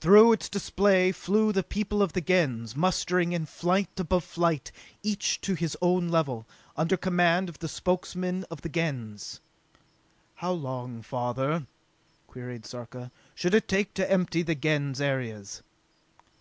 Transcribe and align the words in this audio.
Through 0.00 0.32
its 0.32 0.48
display 0.48 1.12
flew 1.12 1.52
the 1.52 1.62
people 1.62 2.02
of 2.02 2.12
the 2.12 2.20
Gens, 2.20 2.74
mustering 2.74 3.30
in 3.30 3.46
flight 3.46 3.88
above 4.00 4.24
flight, 4.24 4.72
each 5.04 5.40
to 5.42 5.54
his 5.54 5.76
own 5.80 6.08
level, 6.08 6.48
under 6.76 6.96
command 6.96 7.48
of 7.48 7.60
the 7.60 7.68
Spokesmen 7.68 8.44
of 8.50 8.62
the 8.62 8.68
Gens. 8.68 9.40
"How 10.34 10.50
long, 10.50 11.00
father," 11.02 11.68
queried 12.26 12.66
Sarka, 12.66 13.12
"should 13.36 13.54
it 13.54 13.68
take 13.68 13.94
to 13.94 14.10
empty 14.10 14.42
the 14.42 14.56
Gens 14.56 15.00
areas?" 15.00 15.62